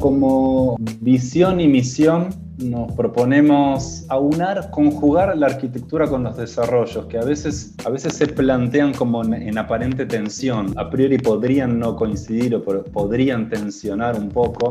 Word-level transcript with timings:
Como 0.00 0.76
visión 1.00 1.60
y 1.60 1.68
misión 1.68 2.30
nos 2.60 2.92
proponemos 2.92 4.04
aunar, 4.08 4.70
conjugar 4.70 5.36
la 5.36 5.46
arquitectura 5.46 6.08
con 6.08 6.22
los 6.22 6.36
desarrollos, 6.36 7.06
que 7.06 7.18
a 7.18 7.24
veces, 7.24 7.74
a 7.84 7.90
veces 7.90 8.14
se 8.14 8.26
plantean 8.26 8.92
como 8.94 9.24
en, 9.24 9.58
aparente 9.58 10.06
tensión. 10.06 10.72
A 10.76 10.90
priori 10.90 11.18
podrían 11.18 11.78
no 11.78 11.96
coincidir 11.96 12.54
o 12.54 12.62
podrían 12.62 13.48
tensionar 13.48 14.18
un 14.18 14.28
poco. 14.28 14.70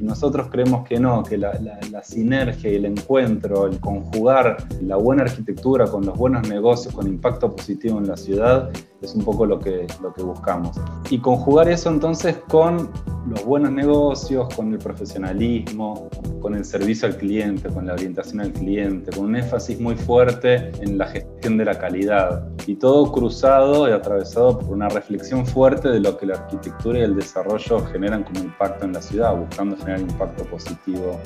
Y 0.00 0.04
nosotros 0.04 0.48
creemos 0.50 0.86
que 0.86 0.98
no, 0.98 1.22
que 1.22 1.38
la, 1.38 1.52
sinergia 2.02 2.70
y 2.70 2.76
el 2.76 2.86
encuentro, 2.86 3.66
el 3.66 3.78
conjugar 3.78 4.56
la 4.82 4.96
buena 4.96 5.22
arquitectura 5.22 5.86
con 5.86 6.04
los 6.04 6.16
buenos 6.16 6.48
negocios, 6.48 6.94
con 6.94 7.06
impacto 7.06 7.54
positivo 7.54 7.98
en 7.98 8.08
la 8.08 8.16
ciudad, 8.16 8.70
es 9.02 9.14
un 9.14 9.24
poco 9.24 9.46
lo 9.46 9.58
que, 9.58 9.86
lo 10.02 10.12
que 10.12 10.22
buscamos. 10.22 10.76
Y 11.10 11.18
conjugar 11.18 11.68
eso 11.68 11.90
entonces 11.90 12.36
con 12.48 12.90
los 13.28 13.44
buenos 13.44 13.72
negocios, 13.72 14.52
con 14.54 14.72
el 14.72 14.78
profesionalismo, 14.78 16.08
con 16.40 16.54
el 16.54 16.64
servicio 16.64 17.08
al 17.08 17.16
cliente, 17.16 17.29
con 17.72 17.86
la 17.86 17.92
orientación 17.92 18.40
al 18.40 18.52
cliente, 18.52 19.12
con 19.12 19.26
un 19.26 19.36
énfasis 19.36 19.78
muy 19.78 19.94
fuerte 19.94 20.72
en 20.80 20.98
la 20.98 21.06
gestión 21.06 21.58
de 21.58 21.64
la 21.64 21.78
calidad. 21.78 22.48
Y 22.66 22.74
todo 22.74 23.12
cruzado 23.12 23.88
y 23.88 23.92
atravesado 23.92 24.58
por 24.58 24.70
una 24.70 24.88
reflexión 24.88 25.46
fuerte 25.46 25.88
de 25.88 26.00
lo 26.00 26.18
que 26.18 26.26
la 26.26 26.34
arquitectura 26.34 26.98
y 26.98 27.02
el 27.02 27.14
desarrollo 27.14 27.86
generan 27.86 28.24
como 28.24 28.40
impacto 28.40 28.84
en 28.84 28.94
la 28.94 29.00
ciudad, 29.00 29.36
buscando 29.36 29.76
generar 29.76 30.00
impacto 30.00 30.44
positivo 30.44 31.20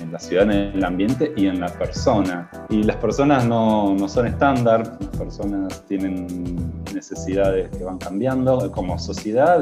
en, 0.00 0.12
la 0.12 0.18
ciudad, 0.20 0.44
en 0.44 0.76
el 0.76 0.84
ambiente 0.84 1.32
y 1.36 1.48
en 1.48 1.58
la 1.58 1.68
persona. 1.68 2.48
Y 2.68 2.84
las 2.84 2.96
personas 2.96 3.44
no, 3.44 3.94
no 3.94 4.08
son 4.08 4.28
estándar, 4.28 4.96
las 5.00 5.16
personas 5.18 5.84
tienen 5.88 6.72
necesidades 6.94 7.68
que 7.76 7.82
van 7.82 7.98
cambiando 7.98 8.70
como 8.70 8.96
sociedad, 8.96 9.60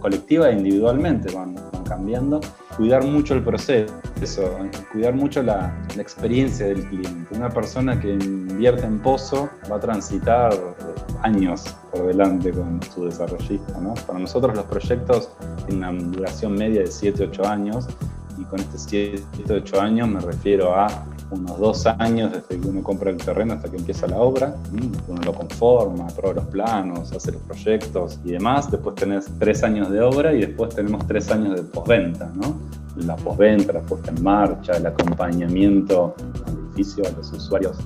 colectiva 0.00 0.50
e 0.50 0.54
individualmente 0.54 1.32
van, 1.32 1.54
van 1.54 1.84
cambiando. 1.84 2.40
Cuidar 2.82 3.04
mucho 3.04 3.34
el 3.34 3.44
proceso, 3.44 3.94
cuidar 4.90 5.14
mucho 5.14 5.40
la, 5.40 5.72
experiencia 5.96 6.66
del 6.66 6.84
cliente. 6.88 7.32
Una 7.32 7.48
persona 7.48 8.00
que 8.00 8.14
invierte 8.14 8.84
en 8.84 8.98
pozo 8.98 9.48
va 9.70 9.76
a 9.76 9.78
transitar 9.78 10.52
años 11.22 11.62
por 11.92 12.08
delante 12.08 12.50
con 12.50 12.82
su 12.82 13.04
desarrollista. 13.04 13.78
¿no? 13.78 13.94
Para 14.04 14.18
nosotros 14.18 14.56
los 14.56 14.64
proyectos 14.64 15.30
tienen 15.68 15.90
una 15.90 16.02
duración 16.10 16.54
media 16.54 16.80
de 16.80 16.88
7-8 16.88 17.46
años 17.46 17.86
y 18.36 18.42
con 18.46 18.58
este 18.58 19.14
7-8 19.46 19.78
años 19.78 20.08
me 20.08 20.18
refiero 20.18 20.74
a 20.74 20.88
unos 21.32 21.58
dos 21.58 21.86
años 21.86 22.32
desde 22.32 22.60
que 22.60 22.68
uno 22.68 22.82
compra 22.82 23.10
el 23.10 23.16
terreno 23.16 23.54
hasta 23.54 23.70
que 23.70 23.76
empieza 23.76 24.06
la 24.06 24.18
obra. 24.18 24.54
Uno 25.08 25.20
lo 25.24 25.32
conforma, 25.32 26.06
aprueba 26.06 26.34
los 26.34 26.46
planos, 26.46 27.12
hace 27.12 27.32
los 27.32 27.42
proyectos 27.42 28.20
y 28.24 28.32
demás. 28.32 28.70
Después 28.70 28.94
tenés 28.96 29.26
tres 29.38 29.62
años 29.62 29.90
de 29.90 30.00
obra 30.00 30.32
y 30.32 30.40
después 30.40 30.74
tenemos 30.74 31.06
tres 31.06 31.30
años 31.30 31.56
de 31.56 31.62
postventa, 31.62 32.30
¿no? 32.34 32.56
La 32.96 33.16
postventa, 33.16 33.72
la 33.72 33.80
puesta 33.80 34.10
en 34.10 34.22
marcha, 34.22 34.76
el 34.76 34.86
acompañamiento 34.86 36.14
al 36.46 36.58
edificio, 36.66 37.04
a 37.06 37.10
los 37.16 37.32
usuarios 37.32 37.78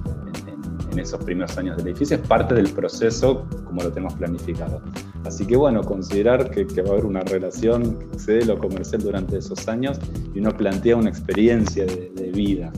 en, 0.91 0.99
esos 0.99 1.23
primeros 1.25 1.57
años 1.59 1.77
del 1.77 1.89
edificio 1.89 2.17
es 2.17 2.27
parte 2.27 2.55
del 2.55 2.71
proceso 2.71 3.47
como 3.65 3.83
lo 3.83 3.93
tenemos 3.93 4.15
planificado. 4.15 4.81
Así 5.27 5.45
que 5.45 5.55
bueno, 5.55 5.83
considerar 5.83 6.51
que, 6.51 6.65
va 6.83 6.89
a 6.89 6.93
haber 6.93 7.05
una 7.05 7.21
relación 7.21 7.99
que 7.99 8.05
excede 8.15 8.47
lo 8.47 8.59
comercial 8.59 9.03
durante 9.03 9.37
esos 9.37 9.69
años 9.69 9.99
y 10.35 10.39
uno 10.39 10.57
plantea 10.57 10.97
una 10.97 11.11
experiencia 11.11 11.85
de, 11.85 12.11
de 12.15 12.33
vida 12.33 12.73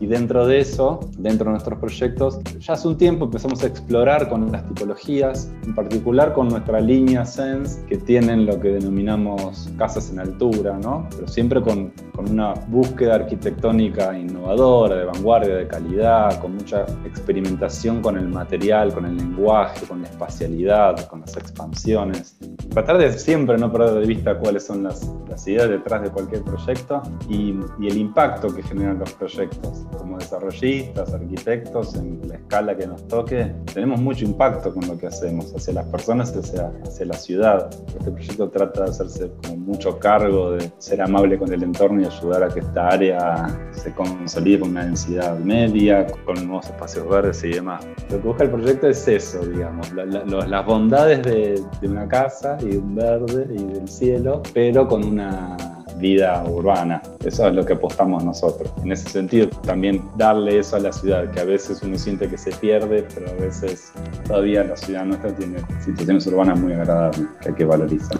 y 0.00 0.06
dentro 0.06 0.46
de 0.46 0.60
eso, 0.60 1.00
dentro 1.18 1.46
de 1.46 1.52
nuestros 1.52 1.78
proyectos, 1.78 2.40
ya 2.58 2.72
hace 2.72 2.88
un 2.88 2.96
tiempo 2.96 3.26
empezamos 3.26 3.62
a 3.62 3.66
explorar 3.66 4.28
con 4.28 4.50
las 4.50 4.66
tipologías, 4.66 5.50
en 5.64 5.74
particular 5.74 6.32
con 6.32 6.48
nuestra 6.48 6.80
línea 6.80 7.24
Sense, 7.24 7.84
que 7.86 7.98
tienen 7.98 8.46
lo 8.46 8.58
que 8.58 8.68
denominamos 8.68 9.70
casas 9.78 10.10
en 10.10 10.18
altura, 10.18 10.78
¿no? 10.82 11.06
Pero 11.14 11.28
siempre 11.28 11.62
con, 11.62 11.92
con 12.14 12.28
una 12.28 12.54
búsqueda 12.68 13.14
arquitectónica 13.16 14.16
innovadora, 14.18 14.96
de 14.96 15.04
vanguardia, 15.04 15.54
de 15.54 15.68
calidad, 15.68 16.40
con 16.40 16.56
mucha 16.56 16.82
experimentación 17.04 18.02
con 18.02 18.16
el 18.16 18.28
material, 18.28 18.92
con 18.92 19.06
el 19.06 19.16
lenguaje, 19.16 19.86
con 19.86 20.02
la 20.02 20.08
espacialidad, 20.08 21.06
con 21.06 21.20
las 21.20 21.36
expansiones. 21.36 22.36
Tratar 22.70 22.98
de 22.98 23.12
siempre 23.12 23.56
no 23.58 23.70
perder 23.70 24.00
de 24.00 24.06
vista 24.06 24.38
cuáles 24.38 24.66
son 24.66 24.82
las, 24.82 25.08
las 25.28 25.46
ideas 25.46 25.68
detrás 25.68 26.02
de 26.02 26.10
cualquier 26.10 26.42
proyecto 26.42 27.02
y, 27.28 27.54
y 27.78 27.88
el 27.88 27.96
impacto 27.96 28.54
que 28.54 28.62
generan 28.62 28.98
los 28.98 29.11
proyectos. 29.14 29.86
Como 29.96 30.18
desarrollistas, 30.18 31.12
arquitectos, 31.12 31.94
en 31.94 32.20
la 32.28 32.36
escala 32.36 32.76
que 32.76 32.86
nos 32.86 33.06
toque, 33.08 33.52
tenemos 33.72 34.00
mucho 34.00 34.24
impacto 34.24 34.72
con 34.72 34.86
lo 34.86 34.98
que 34.98 35.06
hacemos 35.06 35.54
hacia 35.54 35.74
las 35.74 35.86
personas 35.86 36.34
hacia, 36.36 36.72
hacia 36.84 37.06
la 37.06 37.14
ciudad. 37.14 37.70
Este 37.98 38.10
proyecto 38.10 38.48
trata 38.50 38.84
de 38.84 38.90
hacerse 38.90 39.30
con 39.46 39.60
mucho 39.60 39.98
cargo 39.98 40.52
de 40.52 40.70
ser 40.78 41.00
amable 41.02 41.38
con 41.38 41.52
el 41.52 41.62
entorno 41.62 42.00
y 42.00 42.04
ayudar 42.04 42.44
a 42.44 42.48
que 42.48 42.60
esta 42.60 42.88
área 42.88 43.70
se 43.72 43.92
consolide 43.94 44.60
con 44.60 44.70
una 44.70 44.84
densidad 44.84 45.38
media, 45.38 46.06
con 46.24 46.46
nuevos 46.46 46.66
espacios 46.66 47.08
verdes 47.08 47.42
y 47.44 47.50
demás. 47.50 47.86
Lo 48.10 48.20
que 48.20 48.28
busca 48.28 48.44
el 48.44 48.50
proyecto 48.50 48.88
es 48.88 49.06
eso, 49.08 49.44
digamos, 49.46 49.92
las 49.92 50.66
bondades 50.66 51.22
de, 51.22 51.62
de 51.80 51.88
una 51.88 52.08
casa 52.08 52.58
y 52.60 52.76
un 52.76 52.94
verde 52.94 53.46
y 53.50 53.64
del 53.64 53.88
cielo, 53.88 54.42
pero 54.52 54.86
con 54.86 55.04
una 55.04 55.56
vida 55.96 56.44
urbana. 56.44 57.02
Eso 57.24 57.46
es 57.48 57.54
lo 57.54 57.64
que 57.64 57.74
apostamos 57.74 58.24
nosotros. 58.24 58.70
En 58.82 58.92
ese 58.92 59.08
sentido, 59.08 59.48
también 59.62 60.02
darle 60.16 60.58
eso 60.58 60.76
a 60.76 60.80
la 60.80 60.92
ciudad, 60.92 61.30
que 61.30 61.40
a 61.40 61.44
veces 61.44 61.82
uno 61.82 61.98
siente 61.98 62.28
que 62.28 62.38
se 62.38 62.50
pierde, 62.52 63.06
pero 63.14 63.30
a 63.30 63.34
veces 63.34 63.92
todavía 64.26 64.64
la 64.64 64.76
ciudad 64.76 65.04
nuestra 65.04 65.34
tiene 65.34 65.58
situaciones 65.84 66.26
urbanas 66.26 66.58
muy 66.58 66.72
agradables 66.72 67.26
que 67.40 67.48
hay 67.48 67.54
que 67.54 67.64
valorizar. 67.64 68.18